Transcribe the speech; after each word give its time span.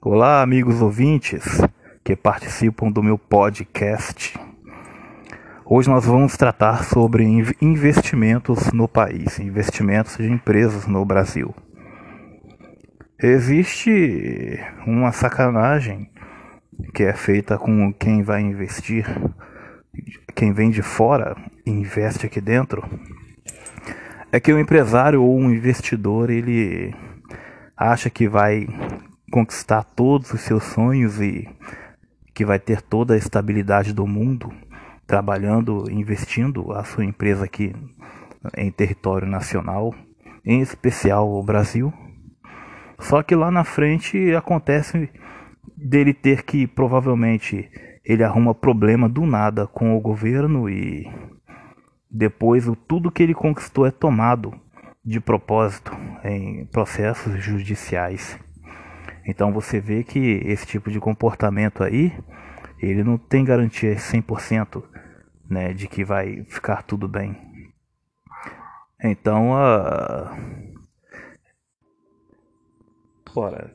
Olá, 0.00 0.42
amigos 0.42 0.82
ouvintes 0.82 1.60
que 2.04 2.16
participam 2.16 2.90
do 2.90 3.02
meu 3.02 3.16
podcast. 3.16 4.38
Hoje 5.64 5.88
nós 5.88 6.04
vamos 6.04 6.36
tratar 6.36 6.84
sobre 6.84 7.24
investimentos 7.60 8.72
no 8.72 8.88
país, 8.88 9.38
investimentos 9.38 10.16
de 10.16 10.30
empresas 10.30 10.86
no 10.86 11.04
Brasil. 11.04 11.54
Existe 13.22 14.60
uma 14.86 15.12
sacanagem 15.12 16.10
que 16.92 17.04
é 17.04 17.12
feita 17.12 17.56
com 17.56 17.92
quem 17.92 18.22
vai 18.22 18.40
investir, 18.40 19.06
quem 20.34 20.52
vem 20.52 20.70
de 20.70 20.82
fora 20.82 21.36
e 21.64 21.70
investe 21.70 22.26
aqui 22.26 22.40
dentro. 22.40 22.82
É 24.32 24.40
que 24.40 24.52
o 24.52 24.58
empresário 24.58 25.22
ou 25.22 25.38
um 25.38 25.50
investidor 25.50 26.30
ele 26.30 26.94
acha 27.76 28.10
que 28.10 28.28
vai 28.28 28.66
conquistar 29.32 29.82
todos 29.82 30.30
os 30.34 30.42
seus 30.42 30.62
sonhos 30.62 31.18
e 31.18 31.48
que 32.34 32.44
vai 32.44 32.58
ter 32.58 32.82
toda 32.82 33.14
a 33.14 33.16
estabilidade 33.16 33.94
do 33.94 34.06
mundo 34.06 34.52
trabalhando, 35.06 35.90
investindo 35.90 36.70
a 36.72 36.84
sua 36.84 37.02
empresa 37.02 37.46
aqui 37.46 37.74
em 38.56 38.70
território 38.70 39.26
nacional, 39.26 39.94
em 40.44 40.60
especial 40.60 41.32
o 41.32 41.42
Brasil. 41.42 41.90
Só 43.00 43.22
que 43.22 43.34
lá 43.34 43.50
na 43.50 43.64
frente 43.64 44.34
acontece 44.34 45.08
dele 45.74 46.12
ter 46.12 46.42
que 46.42 46.66
provavelmente 46.66 47.70
ele 48.04 48.22
arruma 48.22 48.54
problema 48.54 49.08
do 49.08 49.24
nada 49.24 49.66
com 49.66 49.96
o 49.96 50.00
governo 50.00 50.68
e 50.68 51.10
depois 52.10 52.66
tudo 52.86 53.10
que 53.10 53.22
ele 53.22 53.34
conquistou 53.34 53.86
é 53.86 53.90
tomado 53.90 54.52
de 55.02 55.20
propósito 55.20 55.90
em 56.22 56.66
processos 56.66 57.42
judiciais. 57.42 58.38
Então 59.26 59.52
você 59.52 59.80
vê 59.80 60.02
que 60.02 60.40
esse 60.44 60.66
tipo 60.66 60.90
de 60.90 60.98
comportamento 60.98 61.82
aí, 61.82 62.12
ele 62.80 63.04
não 63.04 63.16
tem 63.16 63.44
garantia 63.44 63.94
100% 63.94 64.82
né, 65.48 65.72
de 65.72 65.86
que 65.86 66.04
vai 66.04 66.44
ficar 66.48 66.82
tudo 66.82 67.06
bem. 67.06 67.36
Então, 69.02 69.52
uh... 69.52 70.72
Ora, 73.34 73.72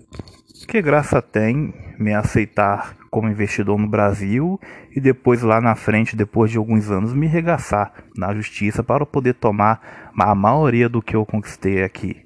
que 0.68 0.82
graça 0.82 1.22
tem 1.22 1.74
me 1.98 2.14
aceitar 2.14 2.96
como 3.10 3.30
investidor 3.30 3.80
no 3.80 3.88
Brasil 3.88 4.60
e 4.96 5.02
depois 5.02 5.42
lá 5.42 5.60
na 5.60 5.76
frente, 5.76 6.16
depois 6.16 6.52
de 6.52 6.58
alguns 6.58 6.92
anos, 6.92 7.14
me 7.14 7.26
regaçar 7.26 7.92
na 8.16 8.34
justiça 8.34 8.84
para 8.84 9.06
poder 9.06 9.34
tomar 9.34 10.12
a 10.18 10.36
maioria 10.36 10.88
do 10.88 11.02
que 11.02 11.16
eu 11.16 11.26
conquistei 11.26 11.84
aqui? 11.84 12.24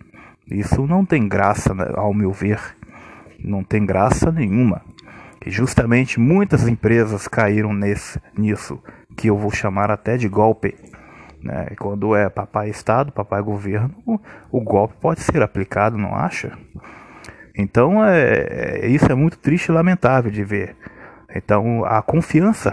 Isso 0.47 0.85
não 0.85 1.05
tem 1.05 1.27
graça, 1.27 1.73
né, 1.73 1.91
ao 1.95 2.13
meu 2.13 2.31
ver 2.33 2.59
não 3.43 3.63
tem 3.63 3.85
graça 3.85 4.31
nenhuma. 4.31 4.81
E 5.45 5.49
justamente 5.49 6.19
muitas 6.19 6.67
empresas 6.67 7.27
caíram 7.27 7.73
nesse, 7.73 8.19
nisso, 8.37 8.81
que 9.17 9.27
eu 9.27 9.37
vou 9.37 9.51
chamar 9.51 9.89
até 9.89 10.17
de 10.17 10.27
golpe. 10.27 10.75
Né? 11.41 11.67
Quando 11.79 12.15
é 12.15 12.29
papai 12.29 12.69
Estado, 12.69 13.11
papai 13.11 13.41
governo, 13.41 13.93
o 14.51 14.61
golpe 14.61 14.93
pode 15.01 15.21
ser 15.21 15.41
aplicado, 15.41 15.97
não 15.97 16.15
acha? 16.15 16.55
Então 17.57 18.05
é, 18.05 18.83
é, 18.83 18.87
isso 18.87 19.11
é 19.11 19.15
muito 19.15 19.37
triste 19.37 19.67
e 19.67 19.71
lamentável 19.71 20.31
de 20.31 20.43
ver. 20.43 20.75
Então 21.35 21.83
a 21.85 22.01
confiança 22.01 22.71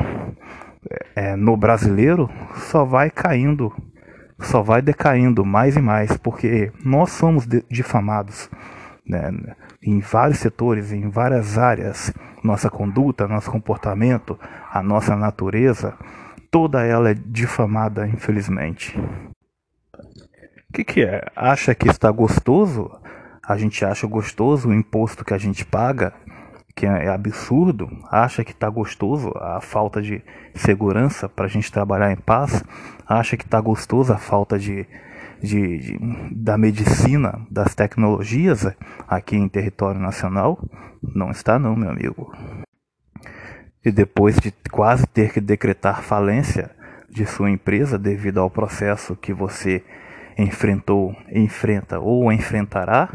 é, 1.16 1.36
no 1.36 1.56
brasileiro 1.56 2.30
só 2.54 2.84
vai 2.84 3.10
caindo, 3.10 3.72
só 4.40 4.62
vai 4.62 4.82
decaindo 4.82 5.44
mais 5.44 5.76
e 5.76 5.80
mais, 5.80 6.16
porque 6.16 6.70
nós 6.84 7.10
somos 7.10 7.46
difamados 7.70 8.50
né, 9.06 9.32
em 9.82 10.00
vários 10.00 10.38
setores, 10.38 10.92
em 10.92 11.08
várias 11.08 11.56
áreas, 11.56 12.12
nossa 12.42 12.68
conduta, 12.68 13.28
nosso 13.28 13.50
comportamento, 13.50 14.38
a 14.70 14.82
nossa 14.82 15.16
natureza, 15.16 15.96
toda 16.50 16.84
ela 16.84 17.10
é 17.10 17.14
difamada, 17.14 18.06
infelizmente. 18.06 18.98
O 20.68 20.72
que, 20.72 20.84
que 20.84 21.02
é? 21.02 21.26
Acha 21.34 21.74
que 21.74 21.88
está 21.88 22.10
gostoso? 22.10 22.90
A 23.46 23.56
gente 23.56 23.84
acha 23.84 24.06
gostoso 24.06 24.68
o 24.68 24.74
imposto 24.74 25.24
que 25.24 25.32
a 25.32 25.38
gente 25.38 25.64
paga, 25.64 26.12
que 26.76 26.84
é 26.84 27.08
absurdo. 27.08 27.88
Acha 28.10 28.44
que 28.44 28.52
está 28.52 28.68
gostoso 28.68 29.32
a 29.36 29.60
falta 29.60 30.02
de 30.02 30.22
segurança 30.54 31.28
para 31.28 31.46
a 31.46 31.48
gente 31.48 31.72
trabalhar 31.72 32.12
em 32.12 32.16
paz. 32.16 32.62
Acha 33.06 33.36
que 33.36 33.44
está 33.44 33.60
gostoso 33.60 34.12
a 34.12 34.18
falta 34.18 34.58
de 34.58 34.86
de, 35.42 35.78
de, 35.78 35.98
da 36.34 36.58
medicina, 36.58 37.46
das 37.50 37.74
tecnologias 37.74 38.66
aqui 39.06 39.36
em 39.36 39.48
território 39.48 40.00
nacional? 40.00 40.58
Não 41.02 41.30
está 41.30 41.58
não, 41.58 41.76
meu 41.76 41.90
amigo. 41.90 42.32
E 43.84 43.90
depois 43.90 44.36
de 44.36 44.52
quase 44.70 45.06
ter 45.06 45.32
que 45.32 45.40
decretar 45.40 46.02
falência 46.02 46.70
de 47.08 47.24
sua 47.24 47.50
empresa 47.50 47.98
devido 47.98 48.38
ao 48.38 48.50
processo 48.50 49.16
que 49.16 49.32
você 49.32 49.82
enfrentou, 50.36 51.16
enfrenta 51.32 51.98
ou 51.98 52.32
enfrentará, 52.32 53.08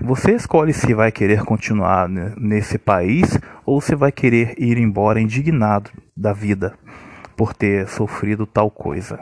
você 0.00 0.32
escolhe 0.34 0.72
se 0.72 0.92
vai 0.92 1.12
querer 1.12 1.44
continuar 1.44 2.08
nesse 2.08 2.76
país 2.76 3.38
ou 3.64 3.80
se 3.80 3.94
vai 3.94 4.10
querer 4.10 4.54
ir 4.58 4.76
embora 4.76 5.20
indignado 5.20 5.90
da 6.16 6.32
vida 6.32 6.74
por 7.36 7.54
ter 7.54 7.88
sofrido 7.88 8.46
tal 8.46 8.70
coisa. 8.70 9.20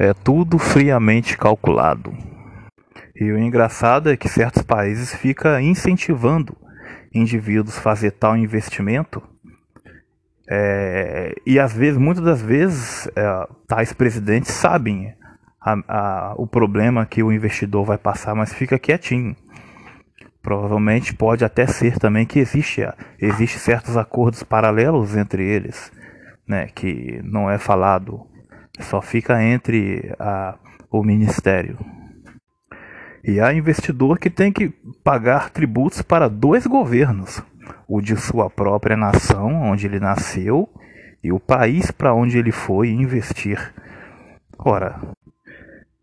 É 0.00 0.14
tudo 0.14 0.58
friamente 0.58 1.36
calculado. 1.36 2.14
E 3.16 3.32
o 3.32 3.38
engraçado 3.38 4.08
é 4.08 4.16
que 4.16 4.28
certos 4.28 4.62
países 4.62 5.12
ficam 5.12 5.60
incentivando 5.60 6.56
indivíduos 7.12 7.76
a 7.76 7.80
fazer 7.80 8.12
tal 8.12 8.36
investimento. 8.36 9.20
É, 10.48 11.34
e 11.44 11.58
às 11.58 11.72
vezes, 11.72 11.98
muitas 11.98 12.22
das 12.22 12.40
vezes, 12.40 13.08
é, 13.16 13.48
tais 13.66 13.92
presidentes 13.92 14.52
sabem 14.52 15.12
a, 15.60 15.72
a, 15.88 16.34
o 16.36 16.46
problema 16.46 17.04
que 17.04 17.20
o 17.20 17.32
investidor 17.32 17.84
vai 17.84 17.98
passar, 17.98 18.36
mas 18.36 18.52
fica 18.52 18.78
quietinho. 18.78 19.34
Provavelmente 20.40 21.12
pode 21.12 21.44
até 21.44 21.66
ser 21.66 21.98
também 21.98 22.24
que 22.24 22.38
existe, 22.38 22.82
existe 23.18 23.58
certos 23.58 23.96
acordos 23.96 24.44
paralelos 24.44 25.16
entre 25.16 25.44
eles, 25.44 25.90
né, 26.46 26.68
que 26.72 27.20
não 27.24 27.50
é 27.50 27.58
falado 27.58 28.24
só 28.80 29.00
fica 29.00 29.42
entre 29.42 30.14
a, 30.18 30.56
o 30.90 31.02
ministério. 31.02 31.78
E 33.24 33.40
há 33.40 33.52
investidor 33.52 34.18
que 34.18 34.30
tem 34.30 34.52
que 34.52 34.68
pagar 35.02 35.50
tributos 35.50 36.02
para 36.02 36.28
dois 36.28 36.66
governos: 36.66 37.42
o 37.86 38.00
de 38.00 38.16
sua 38.16 38.48
própria 38.48 38.96
nação, 38.96 39.62
onde 39.62 39.86
ele 39.86 40.00
nasceu, 40.00 40.68
e 41.22 41.32
o 41.32 41.40
país 41.40 41.90
para 41.90 42.14
onde 42.14 42.38
ele 42.38 42.52
foi 42.52 42.90
investir. 42.90 43.74
Ora, 44.58 45.00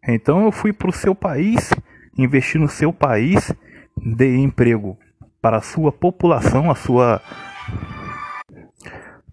então 0.08 0.44
eu 0.44 0.52
fui 0.52 0.72
para 0.72 0.90
o 0.90 0.94
seu 0.94 1.16
país, 1.16 1.72
investi 2.18 2.58
no 2.58 2.68
seu 2.68 2.94
país, 2.94 3.52
dei 3.98 4.36
emprego 4.36 4.98
para 5.42 5.58
a 5.58 5.62
sua 5.62 5.92
população, 5.92 6.70
a 6.70 6.76
sua 6.76 7.22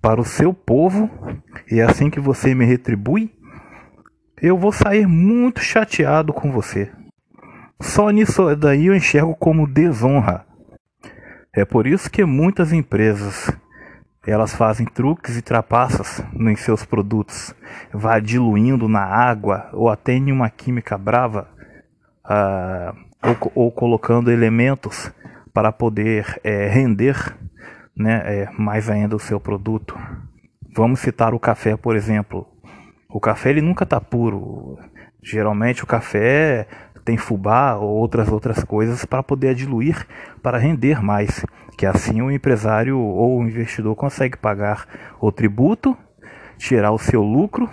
para 0.03 0.21
o 0.21 0.25
seu 0.25 0.53
povo, 0.53 1.09
e 1.71 1.79
é 1.79 1.85
assim 1.85 2.11
que 2.11 2.19
você 2.19 2.55
me 2.55 2.65
retribui, 2.65 3.33
eu 4.43 4.59
vou 4.59 4.73
sair 4.73 5.07
muito 5.07 5.61
chateado 5.61 6.33
com 6.33 6.51
você. 6.51 6.91
Só 7.81 8.11
nisso 8.11 8.55
daí 8.57 8.87
eu 8.87 8.97
enxergo 8.97 9.35
como 9.37 9.67
desonra. 9.67 10.45
É 11.55 11.65
por 11.65 11.87
isso 11.87 12.11
que 12.11 12.25
muitas 12.25 12.73
empresas 12.73 13.49
elas 14.27 14.55
fazem 14.55 14.87
truques 14.87 15.37
e 15.37 15.43
trapaças 15.43 16.23
em 16.35 16.57
seus 16.57 16.85
produtos, 16.85 17.55
vai 17.93 18.21
diluindo 18.21 18.89
na 18.89 19.05
água 19.05 19.69
ou 19.73 19.89
até 19.89 20.13
em 20.13 20.31
uma 20.31 20.49
química 20.49 20.97
brava, 20.97 21.49
uh, 22.25 22.97
ou, 23.23 23.65
ou, 23.65 23.73
colocando 23.73 24.31
elementos 24.31 25.13
para 25.53 25.73
poder 25.73 26.41
é, 26.45 26.69
render 26.69 27.37
né, 28.03 28.23
é, 28.25 28.51
mais 28.59 28.91
ainda 28.91 29.17
o 29.17 29.21
seu 29.21 29.41
produto. 29.41 29.99
Vamos 30.75 31.01
citar 31.01 31.33
o 31.35 31.41
café, 31.41 31.77
por 31.77 31.97
exemplo. 31.97 32.47
O 33.09 33.21
café 33.21 33.51
ele 33.51 33.61
nunca 33.61 33.85
está 33.85 34.01
puro. 34.01 34.79
Geralmente 35.23 35.85
o 35.85 35.87
café 35.87 36.67
tem 37.05 37.17
fubá 37.17 37.75
ou 37.75 37.91
outras 37.91 38.31
outras 38.31 38.63
coisas 38.65 39.05
para 39.05 39.23
poder 39.23 39.55
diluir 39.55 40.07
para 40.43 40.59
render 40.59 41.03
mais, 41.03 41.45
que 41.77 41.85
assim 41.85 42.23
o 42.23 42.31
empresário 42.31 42.99
ou 42.99 43.39
o 43.39 43.47
investidor 43.47 43.95
consegue 43.97 44.37
pagar 44.37 44.87
o 45.21 45.31
tributo, 45.31 45.97
tirar 46.59 46.93
o 46.93 46.99
seu 46.99 47.23
lucro 47.23 47.69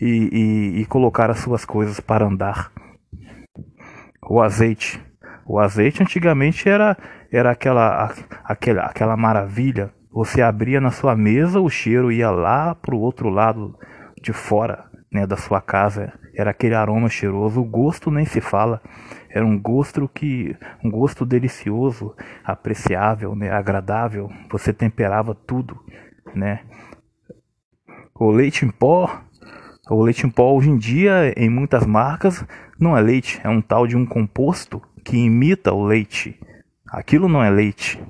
e, 0.00 0.74
e, 0.76 0.80
e 0.80 0.86
colocar 0.86 1.30
as 1.30 1.38
suas 1.40 1.64
coisas 1.64 2.00
para 2.00 2.26
andar. 2.26 2.70
O 4.22 4.40
azeite, 4.40 5.00
o 5.46 5.58
azeite 5.58 6.02
antigamente 6.02 6.68
era 6.68 6.96
era 7.30 7.50
aquela 7.50 8.12
aquela 8.44 8.82
aquela 8.82 9.16
maravilha. 9.16 9.92
Você 10.10 10.40
abria 10.42 10.80
na 10.80 10.90
sua 10.90 11.14
mesa, 11.14 11.60
o 11.60 11.68
cheiro 11.68 12.10
ia 12.10 12.30
lá 12.30 12.74
para 12.74 12.94
o 12.94 13.00
outro 13.00 13.28
lado 13.28 13.78
de 14.20 14.32
fora 14.32 14.88
né, 15.12 15.26
da 15.26 15.36
sua 15.36 15.60
casa. 15.60 16.12
era 16.34 16.50
aquele 16.50 16.74
aroma 16.74 17.08
cheiroso, 17.08 17.60
o 17.60 17.64
gosto 17.64 18.10
nem 18.10 18.24
se 18.24 18.40
fala. 18.40 18.80
Era 19.30 19.44
um 19.44 19.58
gosto 19.60 20.08
que 20.08 20.56
um 20.84 20.90
gosto 20.90 21.26
delicioso, 21.26 22.14
apreciável, 22.44 23.34
né, 23.34 23.50
agradável. 23.50 24.30
Você 24.50 24.72
temperava 24.72 25.34
tudo, 25.34 25.78
né? 26.34 26.60
O 28.14 28.30
leite 28.30 28.64
em 28.64 28.70
pó, 28.70 29.22
o 29.90 30.02
leite 30.02 30.26
em 30.26 30.30
pó 30.30 30.52
hoje 30.52 30.70
em 30.70 30.76
dia 30.76 31.32
em 31.36 31.48
muitas 31.48 31.86
marcas 31.86 32.44
não 32.78 32.96
é 32.96 33.00
leite, 33.00 33.40
é 33.42 33.48
um 33.48 33.60
tal 33.60 33.86
de 33.86 33.96
um 33.96 34.06
composto 34.06 34.82
que 35.04 35.16
imita 35.16 35.72
o 35.72 35.84
leite. 35.84 36.38
Aquilo 36.90 37.28
não 37.28 37.42
é 37.42 37.50
leite. 37.50 38.02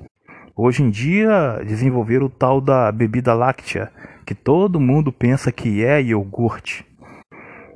Hoje 0.56 0.82
em 0.82 0.90
dia 0.90 1.60
desenvolveram 1.66 2.26
o 2.26 2.30
tal 2.30 2.60
da 2.60 2.90
bebida 2.92 3.34
láctea, 3.34 3.90
que 4.24 4.34
todo 4.34 4.80
mundo 4.80 5.12
pensa 5.12 5.50
que 5.50 5.84
é 5.84 6.00
iogurte. 6.00 6.86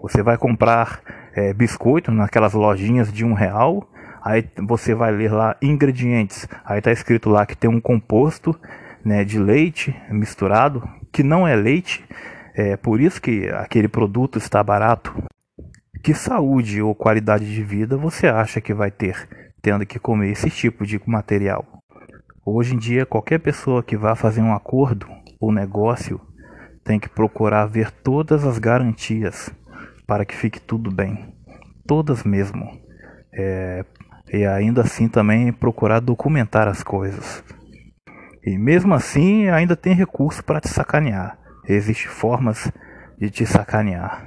Você 0.00 0.22
vai 0.22 0.36
comprar 0.36 1.00
é, 1.34 1.52
biscoito 1.52 2.12
naquelas 2.12 2.54
lojinhas 2.54 3.12
de 3.12 3.24
um 3.24 3.32
real, 3.32 3.88
aí 4.22 4.48
você 4.58 4.94
vai 4.94 5.10
ler 5.10 5.32
lá 5.32 5.56
ingredientes, 5.60 6.46
aí 6.64 6.78
está 6.78 6.92
escrito 6.92 7.28
lá 7.28 7.46
que 7.46 7.56
tem 7.56 7.70
um 7.70 7.80
composto 7.80 8.54
né, 9.04 9.24
de 9.24 9.38
leite 9.38 9.94
misturado, 10.08 10.88
que 11.12 11.22
não 11.22 11.46
é 11.46 11.56
leite, 11.56 12.04
é 12.54 12.76
por 12.76 13.00
isso 13.00 13.20
que 13.20 13.48
aquele 13.48 13.88
produto 13.88 14.38
está 14.38 14.62
barato. 14.62 15.12
Que 16.02 16.14
saúde 16.14 16.82
ou 16.82 16.94
qualidade 16.94 17.52
de 17.52 17.62
vida 17.62 17.96
você 17.96 18.26
acha 18.26 18.60
que 18.60 18.74
vai 18.74 18.90
ter 18.90 19.28
tendo 19.62 19.86
que 19.86 19.98
comer 19.98 20.32
esse 20.32 20.50
tipo 20.50 20.84
de 20.84 21.00
material? 21.06 21.64
Hoje 22.44 22.74
em 22.74 22.78
dia, 22.78 23.06
qualquer 23.06 23.38
pessoa 23.38 23.82
que 23.82 23.96
vá 23.96 24.16
fazer 24.16 24.42
um 24.42 24.52
acordo 24.52 25.06
ou 25.40 25.52
negócio 25.52 26.20
tem 26.84 26.98
que 26.98 27.08
procurar 27.08 27.66
ver 27.66 27.90
todas 27.90 28.44
as 28.44 28.58
garantias 28.58 29.48
para 30.06 30.24
que 30.24 30.34
fique 30.34 30.60
tudo 30.60 30.90
bem, 30.90 31.32
todas 31.86 32.24
mesmo. 32.24 32.68
É, 33.32 33.84
e 34.32 34.44
ainda 34.44 34.80
assim 34.82 35.08
também 35.08 35.52
procurar 35.52 36.00
documentar 36.00 36.66
as 36.66 36.82
coisas. 36.82 37.44
E 38.44 38.58
mesmo 38.58 38.92
assim, 38.92 39.48
ainda 39.48 39.76
tem 39.76 39.94
recurso 39.94 40.42
para 40.44 40.60
te 40.60 40.68
sacanear. 40.68 41.38
Existem 41.68 42.10
formas 42.10 42.72
de 43.18 43.30
te 43.30 43.46
sacanear. 43.46 44.26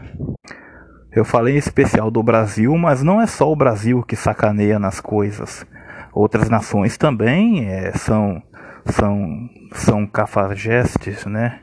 Eu 1.15 1.23
falei 1.23 1.56
em 1.56 1.59
especial 1.59 2.12
do 2.12 2.21
Brasil, 2.21 2.77
mas 2.77 3.01
não 3.01 3.21
é 3.21 3.25
só 3.25 3.50
o 3.50 3.56
Brasil 3.56 4.03
que 4.03 4.17
sacaneia 4.17 4.77
nas 4.77 5.00
coisas. 5.00 5.65
Outras 6.12 6.50
nações 6.50 6.97
também 6.97 7.69
é, 7.69 7.94
são 7.94 8.44
são 8.85 9.50
são 9.71 10.06
cafajestes, 10.06 11.25
né? 11.25 11.62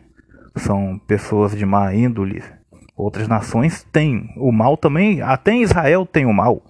São 0.56 0.98
pessoas 1.06 1.54
de 1.54 1.66
má 1.66 1.94
índole. 1.94 2.42
Outras 2.96 3.28
nações 3.28 3.86
têm 3.92 4.32
o 4.38 4.50
mal 4.50 4.74
também. 4.78 5.20
Até 5.20 5.52
em 5.52 5.62
Israel 5.62 6.06
tem 6.06 6.24
o 6.24 6.32
mal. 6.32 6.62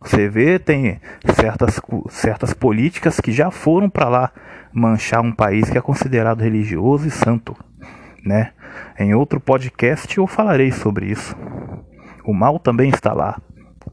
Você 0.00 0.28
vê, 0.28 0.60
tem 0.60 1.00
certas, 1.34 1.80
certas 2.08 2.54
políticas 2.54 3.18
que 3.18 3.32
já 3.32 3.50
foram 3.50 3.90
para 3.90 4.08
lá 4.08 4.32
manchar 4.72 5.22
um 5.22 5.32
país 5.32 5.68
que 5.68 5.76
é 5.76 5.80
considerado 5.80 6.40
religioso 6.40 7.08
e 7.08 7.10
santo, 7.10 7.56
né? 8.24 8.52
Em 8.96 9.12
outro 9.12 9.40
podcast 9.40 10.16
eu 10.16 10.26
falarei 10.28 10.70
sobre 10.70 11.06
isso. 11.06 11.36
O 12.28 12.34
mal 12.34 12.58
também 12.58 12.90
está 12.90 13.14
lá. 13.14 13.40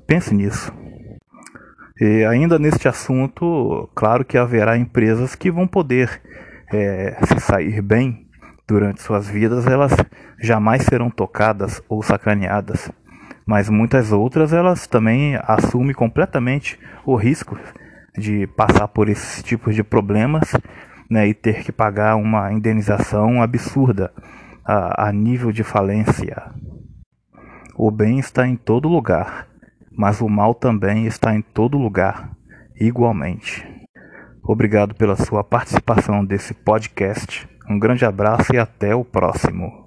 Pense 0.05 0.35
nisso. 0.35 0.69
E 2.01 2.25
ainda 2.25 2.59
neste 2.59 2.85
assunto, 2.85 3.89
claro 3.95 4.25
que 4.25 4.37
haverá 4.37 4.77
empresas 4.77 5.35
que 5.35 5.49
vão 5.49 5.65
poder 5.65 6.21
é, 6.69 7.17
se 7.27 7.39
sair 7.39 7.81
bem 7.81 8.27
durante 8.67 9.01
suas 9.01 9.29
vidas, 9.29 9.65
elas 9.65 9.93
jamais 10.37 10.83
serão 10.83 11.09
tocadas 11.09 11.81
ou 11.87 12.03
sacaneadas. 12.03 12.91
Mas 13.45 13.69
muitas 13.69 14.11
outras 14.11 14.51
elas 14.51 14.85
também 14.85 15.39
assumem 15.43 15.93
completamente 15.93 16.77
o 17.05 17.15
risco 17.15 17.57
de 18.17 18.47
passar 18.47 18.89
por 18.89 19.07
esses 19.07 19.41
tipos 19.43 19.73
de 19.73 19.81
problemas 19.81 20.51
né, 21.09 21.25
e 21.25 21.33
ter 21.33 21.63
que 21.63 21.71
pagar 21.71 22.17
uma 22.17 22.51
indenização 22.51 23.41
absurda 23.41 24.11
a, 24.65 25.07
a 25.07 25.11
nível 25.13 25.53
de 25.53 25.63
falência. 25.63 26.51
O 27.77 27.91
bem 27.91 28.19
está 28.19 28.47
em 28.47 28.55
todo 28.55 28.87
lugar 28.87 29.47
mas 29.95 30.19
o 30.19 30.27
mal 30.27 30.53
também 30.53 31.05
está 31.05 31.33
em 31.33 31.41
todo 31.41 31.77
lugar, 31.77 32.31
igualmente. 32.79 33.65
Obrigado 34.43 34.93
pela 34.93 35.15
sua 35.15 35.43
participação 35.43 36.23
desse 36.23 36.53
podcast. 36.53 37.47
Um 37.67 37.79
grande 37.79 38.05
abraço 38.05 38.53
e 38.53 38.59
até 38.59 38.93
o 38.93 39.03
próximo. 39.03 39.84